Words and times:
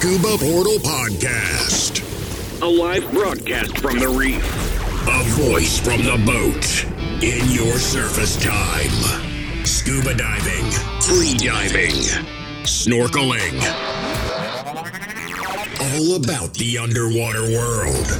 Scuba 0.00 0.38
Portal 0.38 0.80
Podcast. 0.80 2.00
A 2.62 2.66
live 2.66 3.04
broadcast 3.12 3.76
from 3.80 3.98
the 3.98 4.08
reef. 4.08 4.42
A 5.06 5.22
voice 5.36 5.78
from 5.78 6.00
the 6.00 6.16
boat. 6.24 6.64
In 7.22 7.44
your 7.52 7.76
surface 7.76 8.42
time. 8.42 8.96
Scuba 9.66 10.14
diving. 10.14 10.64
Free 11.02 11.36
diving. 11.36 11.92
Snorkeling. 12.64 13.60
All 15.92 16.16
about 16.16 16.54
the 16.54 16.78
underwater 16.78 17.42
world. 17.52 18.18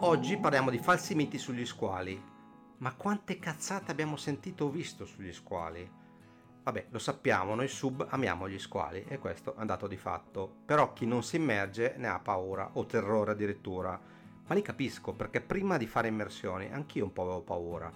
Oggi 0.00 0.38
parliamo 0.38 0.70
di 0.70 0.78
falsi 0.78 1.14
miti 1.14 1.36
sugli 1.36 1.66
squali. 1.66 2.18
Ma 2.78 2.94
quante 2.94 3.38
cazzate 3.38 3.90
abbiamo 3.90 4.16
sentito 4.16 4.64
o 4.64 4.70
visto 4.70 5.04
sugli 5.04 5.34
squali? 5.34 6.07
Vabbè, 6.68 6.88
lo 6.90 6.98
sappiamo, 6.98 7.54
noi 7.54 7.66
sub 7.66 8.06
amiamo 8.10 8.46
gli 8.46 8.58
squali 8.58 9.02
e 9.08 9.16
questo 9.18 9.54
è 9.56 9.60
un 9.60 9.64
dato 9.64 9.86
di 9.86 9.96
fatto. 9.96 10.56
Però 10.66 10.92
chi 10.92 11.06
non 11.06 11.22
si 11.22 11.36
immerge 11.36 11.94
ne 11.96 12.08
ha 12.08 12.18
paura 12.18 12.72
o 12.74 12.84
terrore 12.84 13.30
addirittura. 13.30 13.98
Ma 14.46 14.54
li 14.54 14.60
capisco 14.60 15.14
perché 15.14 15.40
prima 15.40 15.78
di 15.78 15.86
fare 15.86 16.08
immersioni 16.08 16.70
anch'io 16.70 17.04
un 17.04 17.12
po' 17.14 17.22
avevo 17.22 17.40
paura. 17.40 17.90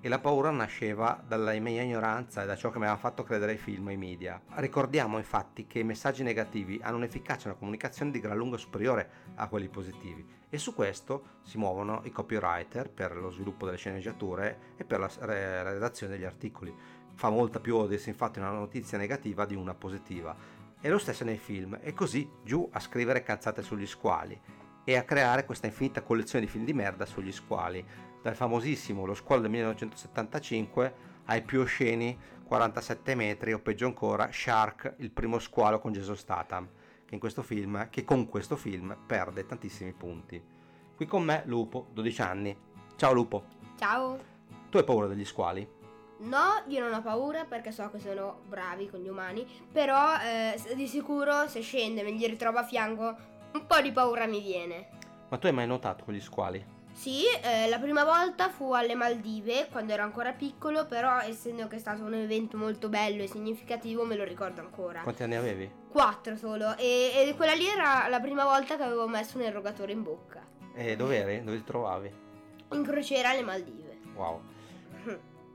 E 0.00 0.08
la 0.08 0.20
paura 0.20 0.50
nasceva 0.50 1.20
dalla 1.26 1.52
mia 1.58 1.82
ignoranza 1.82 2.44
e 2.44 2.46
da 2.46 2.54
ciò 2.54 2.70
che 2.70 2.78
mi 2.78 2.84
aveva 2.84 3.00
fatto 3.00 3.24
credere 3.24 3.52
ai 3.52 3.58
film 3.58 3.88
e 3.88 3.90
ai 3.90 3.96
media. 3.96 4.40
Ricordiamo 4.50 5.18
infatti 5.18 5.66
che 5.66 5.80
i 5.80 5.84
messaggi 5.84 6.22
negativi 6.22 6.78
hanno 6.80 6.98
un'efficacia 6.98 7.46
nella 7.46 7.58
comunicazione 7.58 8.12
di 8.12 8.20
gran 8.20 8.36
lunga 8.36 8.56
superiore 8.56 9.10
a 9.34 9.48
quelli 9.48 9.68
positivi 9.68 10.24
e 10.48 10.58
su 10.58 10.74
questo 10.74 11.38
si 11.42 11.56
muovono 11.58 12.02
i 12.04 12.12
copywriter 12.12 12.90
per 12.90 13.16
lo 13.16 13.30
sviluppo 13.30 13.64
delle 13.64 13.78
sceneggiature 13.78 14.74
e 14.76 14.84
per 14.84 15.00
la 15.00 15.10
redazione 15.18 16.12
degli 16.12 16.24
articoli. 16.24 17.00
Fa 17.14 17.30
molta 17.30 17.60
più 17.60 17.76
audience 17.76 18.08
infatti 18.10 18.38
una 18.38 18.50
notizia 18.50 18.98
negativa 18.98 19.44
di 19.44 19.54
una 19.54 19.74
positiva. 19.74 20.34
E 20.80 20.88
lo 20.88 20.98
stesso 20.98 21.24
nei 21.24 21.38
film, 21.38 21.78
e 21.80 21.92
così 21.92 22.28
giù 22.42 22.68
a 22.72 22.80
scrivere 22.80 23.22
cazzate 23.22 23.62
sugli 23.62 23.86
squali 23.86 24.40
e 24.84 24.96
a 24.96 25.04
creare 25.04 25.44
questa 25.44 25.66
infinita 25.66 26.02
collezione 26.02 26.44
di 26.44 26.50
film 26.50 26.64
di 26.64 26.72
merda 26.72 27.06
sugli 27.06 27.30
squali, 27.30 27.84
dal 28.20 28.34
famosissimo 28.34 29.04
Lo 29.04 29.14
squalo 29.14 29.42
del 29.42 29.50
1975 29.50 30.94
ai 31.26 31.42
più 31.42 31.60
osceni 31.60 32.18
47 32.44 33.14
metri 33.14 33.52
o 33.52 33.60
peggio 33.60 33.86
ancora 33.86 34.28
Shark, 34.30 34.96
il 34.98 35.10
primo 35.10 35.38
squalo 35.38 35.78
con 35.78 35.92
Jason 35.92 36.16
Statham, 36.16 36.68
che, 37.06 37.14
in 37.14 37.20
questo 37.20 37.42
film, 37.42 37.88
che 37.88 38.04
con 38.04 38.28
questo 38.28 38.56
film 38.56 38.94
perde 39.06 39.46
tantissimi 39.46 39.92
punti. 39.92 40.42
Qui 40.94 41.06
con 41.06 41.24
me 41.24 41.42
Lupo, 41.46 41.88
12 41.92 42.20
anni. 42.20 42.56
Ciao 42.96 43.12
Lupo. 43.12 43.44
Ciao. 43.78 44.18
Tu 44.68 44.76
hai 44.76 44.84
paura 44.84 45.06
degli 45.06 45.24
squali? 45.24 45.66
No, 46.22 46.62
io 46.68 46.80
non 46.80 46.92
ho 46.92 47.02
paura 47.02 47.44
perché 47.44 47.72
so 47.72 47.90
che 47.90 47.98
sono 47.98 48.42
bravi 48.46 48.88
con 48.88 49.00
gli 49.00 49.08
umani, 49.08 49.44
però 49.72 50.16
eh, 50.20 50.56
di 50.74 50.86
sicuro 50.86 51.48
se 51.48 51.60
scende 51.62 52.00
e 52.00 52.04
me 52.04 52.10
li 52.12 52.26
ritrovo 52.26 52.58
a 52.58 52.64
fianco, 52.64 53.16
un 53.52 53.66
po' 53.66 53.80
di 53.80 53.90
paura 53.90 54.26
mi 54.26 54.40
viene. 54.40 54.88
Ma 55.28 55.38
tu 55.38 55.46
hai 55.46 55.52
mai 55.52 55.66
notato 55.66 56.04
quegli 56.04 56.20
squali? 56.20 56.64
Sì, 56.92 57.22
eh, 57.42 57.68
la 57.68 57.78
prima 57.78 58.04
volta 58.04 58.50
fu 58.50 58.72
alle 58.72 58.94
Maldive 58.94 59.66
quando 59.72 59.94
ero 59.94 60.04
ancora 60.04 60.32
piccolo, 60.32 60.86
però 60.86 61.18
essendo 61.20 61.66
che 61.66 61.76
è 61.76 61.78
stato 61.80 62.04
un 62.04 62.14
evento 62.14 62.56
molto 62.56 62.88
bello 62.88 63.22
e 63.22 63.26
significativo 63.26 64.04
me 64.04 64.14
lo 64.14 64.24
ricordo 64.24 64.60
ancora. 64.60 65.00
Quanti 65.00 65.24
anni 65.24 65.34
avevi? 65.34 65.68
Quattro 65.90 66.36
solo 66.36 66.76
e, 66.76 67.10
e 67.14 67.34
quella 67.34 67.54
lì 67.54 67.66
era 67.66 68.06
la 68.08 68.20
prima 68.20 68.44
volta 68.44 68.76
che 68.76 68.82
avevo 68.84 69.08
messo 69.08 69.38
un 69.38 69.44
erogatore 69.44 69.90
in 69.90 70.02
bocca. 70.02 70.46
E 70.74 70.94
dove 70.94 71.16
eri? 71.16 71.42
Dove 71.42 71.56
ti 71.56 71.64
trovavi? 71.64 72.12
In 72.72 72.84
crociera 72.84 73.30
alle 73.30 73.42
Maldive. 73.42 73.98
Wow. 74.14 74.40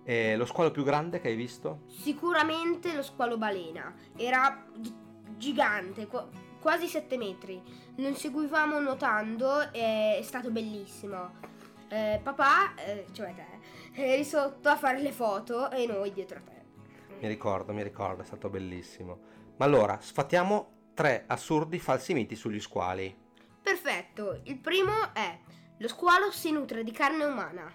E 0.10 0.38
lo 0.38 0.46
squalo 0.46 0.72
più 0.72 0.86
grande 0.86 1.20
che 1.20 1.28
hai 1.28 1.36
visto? 1.36 1.82
Sicuramente 1.88 2.94
lo 2.94 3.04
squalo 3.04 3.38
balena. 3.38 3.94
Era 4.16 4.64
gi- 4.74 4.96
gigante, 5.36 6.08
qu- 6.08 6.30
quasi 6.62 6.88
7 6.88 7.18
metri. 7.18 7.62
Lo 7.98 8.16
seguivamo 8.16 8.80
nuotando 8.80 9.70
è 9.74 10.18
stato 10.24 10.50
bellissimo. 10.50 11.32
Eh, 11.90 12.22
papà, 12.24 12.74
eh, 12.76 13.08
cioè 13.12 13.36
te, 13.36 14.02
eri 14.02 14.24
sotto 14.24 14.70
a 14.70 14.78
fare 14.78 15.02
le 15.02 15.12
foto 15.12 15.70
e 15.72 15.86
noi 15.86 16.14
dietro 16.14 16.38
a 16.38 16.42
te. 16.42 16.64
Mi 17.20 17.28
ricordo, 17.28 17.74
mi 17.74 17.84
ricordo, 17.84 18.22
è 18.22 18.26
stato 18.26 18.48
bellissimo. 18.48 19.20
Ma 19.58 19.66
allora, 19.66 20.00
sfattiamo 20.00 20.92
tre 20.94 21.26
assurdi 21.28 21.80
falsi 21.80 22.14
miti 22.14 22.38
sugli 22.38 22.62
squali. 22.62 23.14
Perfetto, 23.62 24.40
il 24.44 24.58
primo 24.58 25.14
è 25.14 25.38
lo 25.80 25.88
squalo 25.90 26.32
si 26.32 26.50
nutre 26.52 26.86
di 26.86 26.92
carne 26.92 27.26
umana. 27.26 27.70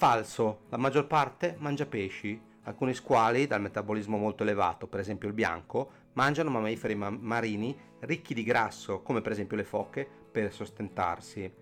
Falso, 0.00 0.60
la 0.70 0.78
maggior 0.78 1.06
parte 1.06 1.56
mangia 1.58 1.84
pesci. 1.84 2.40
Alcuni 2.62 2.94
squali, 2.94 3.46
dal 3.46 3.60
metabolismo 3.60 4.16
molto 4.16 4.44
elevato, 4.44 4.86
per 4.86 4.98
esempio 4.98 5.28
il 5.28 5.34
bianco, 5.34 5.90
mangiano 6.14 6.48
mammiferi 6.48 6.94
ma- 6.94 7.10
marini 7.10 7.78
ricchi 7.98 8.32
di 8.32 8.42
grasso, 8.42 9.02
come 9.02 9.20
per 9.20 9.32
esempio 9.32 9.58
le 9.58 9.64
foche, 9.64 10.08
per 10.32 10.54
sostentarsi. 10.54 11.52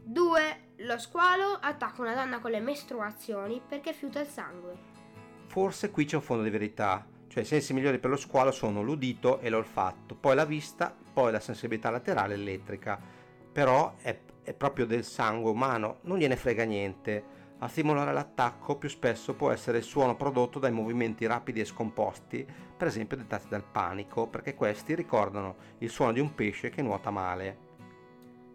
2. 0.00 0.40
Lo 0.76 0.96
squalo 1.00 1.58
attacca 1.60 2.00
una 2.00 2.14
donna 2.14 2.38
con 2.38 2.52
le 2.52 2.60
mestruazioni 2.60 3.60
perché 3.68 3.92
fiuta 3.92 4.20
il 4.20 4.28
sangue. 4.28 4.76
Forse 5.46 5.90
qui 5.90 6.04
c'è 6.04 6.14
un 6.14 6.22
fondo 6.22 6.44
di 6.44 6.50
verità, 6.50 7.04
cioè 7.26 7.42
i 7.42 7.46
sensi 7.46 7.74
migliori 7.74 7.98
per 7.98 8.10
lo 8.10 8.16
squalo 8.16 8.52
sono 8.52 8.80
l'udito 8.80 9.40
e 9.40 9.48
l'olfatto, 9.48 10.14
poi 10.14 10.36
la 10.36 10.44
vista, 10.44 10.94
poi 11.12 11.32
la 11.32 11.40
sensibilità 11.40 11.90
laterale 11.90 12.34
elettrica. 12.34 12.96
Però 13.50 13.96
è, 13.96 14.16
è 14.44 14.54
proprio 14.54 14.86
del 14.86 15.02
sangue 15.02 15.50
umano, 15.50 15.98
non 16.02 16.16
gliene 16.18 16.36
frega 16.36 16.62
niente. 16.62 17.34
A 17.60 17.66
stimolare 17.66 18.12
l'attacco 18.12 18.76
più 18.76 18.88
spesso 18.88 19.34
può 19.34 19.50
essere 19.50 19.78
il 19.78 19.84
suono 19.84 20.14
prodotto 20.14 20.60
dai 20.60 20.70
movimenti 20.70 21.26
rapidi 21.26 21.58
e 21.58 21.64
scomposti, 21.64 22.46
per 22.76 22.86
esempio 22.86 23.16
dettati 23.16 23.48
dal 23.48 23.64
panico, 23.64 24.28
perché 24.28 24.54
questi 24.54 24.94
ricordano 24.94 25.56
il 25.78 25.90
suono 25.90 26.12
di 26.12 26.20
un 26.20 26.36
pesce 26.36 26.70
che 26.70 26.82
nuota 26.82 27.10
male. 27.10 27.66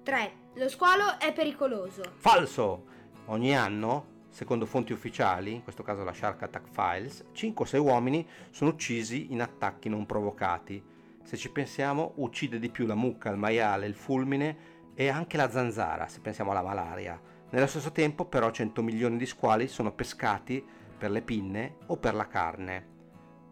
3. 0.03 0.31
Lo 0.53 0.69
squalo 0.69 1.19
è 1.19 1.33
pericoloso. 1.33 2.01
Falso! 2.15 2.85
Ogni 3.25 3.53
anno, 3.57 4.21
secondo 4.29 4.65
fonti 4.65 4.93
ufficiali, 4.93 5.53
in 5.53 5.63
questo 5.63 5.83
caso 5.83 6.05
la 6.05 6.13
Shark 6.13 6.41
Attack 6.41 6.69
Files, 6.69 7.25
5 7.33 7.65
o 7.65 7.67
6 7.67 7.79
uomini 7.81 8.25
sono 8.51 8.69
uccisi 8.69 9.33
in 9.33 9.41
attacchi 9.41 9.89
non 9.89 10.05
provocati. 10.05 10.81
Se 11.23 11.35
ci 11.35 11.49
pensiamo, 11.49 12.13
uccide 12.15 12.57
di 12.57 12.69
più 12.69 12.85
la 12.85 12.95
mucca, 12.95 13.29
il 13.29 13.37
maiale, 13.37 13.85
il 13.85 13.95
fulmine 13.95 14.57
e 14.93 15.09
anche 15.09 15.35
la 15.35 15.49
zanzara, 15.49 16.07
se 16.07 16.21
pensiamo 16.21 16.51
alla 16.51 16.61
malaria. 16.61 17.19
Nello 17.53 17.67
stesso 17.67 17.91
tempo, 17.91 18.25
però, 18.25 18.49
100 18.49 18.81
milioni 18.81 19.15
di 19.15 19.27
squali 19.27 19.67
sono 19.67 19.93
pescati 19.93 20.65
per 20.97 21.11
le 21.11 21.21
pinne 21.21 21.75
o 21.85 21.97
per 21.97 22.15
la 22.15 22.27
carne. 22.27 22.87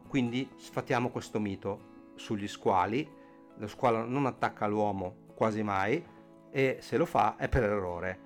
Quindi 0.07 0.49
sfatiamo 0.57 1.09
questo 1.09 1.39
mito 1.39 2.13
sugli 2.15 2.47
squali. 2.47 3.07
Lo 3.57 3.67
squalo 3.67 4.03
non 4.03 4.25
attacca 4.25 4.65
l'uomo 4.65 5.27
quasi 5.35 5.61
mai 5.61 6.03
e 6.49 6.77
se 6.81 6.97
lo 6.97 7.05
fa 7.05 7.35
è 7.37 7.47
per 7.47 7.63
errore. 7.63 8.19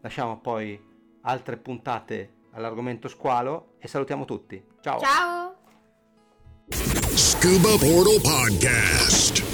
Lasciamo 0.00 0.40
poi 0.40 0.78
altre 1.22 1.56
puntate 1.58 2.32
all'argomento 2.50 3.06
squalo 3.06 3.74
e 3.78 3.86
salutiamo 3.86 4.24
tutti. 4.24 4.60
Ciao! 4.80 4.98
Ciao! 4.98 5.54
Scuba 6.70 7.76
Portal 7.78 8.20
Podcast. 8.20 9.44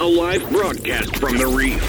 A 0.00 0.06
live 0.06 0.48
broadcast 0.48 1.18
from 1.18 1.36
the 1.36 1.44
reef. 1.44 1.84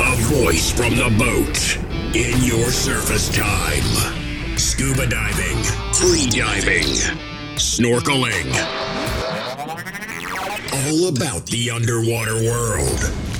A 0.00 0.16
voice 0.34 0.72
from 0.72 0.96
the 0.96 1.08
boat. 1.16 1.91
In 2.14 2.44
your 2.44 2.70
surface 2.70 3.30
time. 3.30 4.58
Scuba 4.58 5.06
diving. 5.06 5.56
Free 5.94 6.26
diving. 6.28 6.84
Snorkeling. 7.56 8.52
All 10.74 11.08
about 11.08 11.46
the 11.46 11.70
underwater 11.70 12.34
world. 12.34 13.31